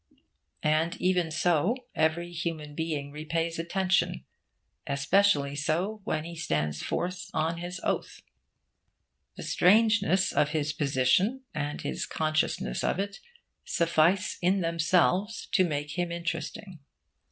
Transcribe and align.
And, 0.63 0.97
even 0.99 1.29
so, 1.29 1.75
every 1.93 2.31
human 2.31 2.73
being 2.73 3.11
repays 3.11 3.59
attention 3.59 4.25
especially 4.87 5.55
so 5.55 6.01
when 6.05 6.23
he 6.23 6.35
stands 6.35 6.81
forth 6.81 7.29
on 7.35 7.59
his 7.59 7.79
oath. 7.83 8.19
The 9.37 9.43
strangeness 9.43 10.31
of 10.31 10.49
his 10.57 10.73
position, 10.73 11.43
and 11.53 11.81
his 11.81 12.07
consciousness 12.07 12.83
of 12.83 12.97
it, 12.97 13.19
suffice 13.63 14.39
in 14.41 14.61
themselves 14.61 15.45
to 15.51 15.63
make 15.63 15.91
him 15.99 16.11
interesting. 16.11 16.79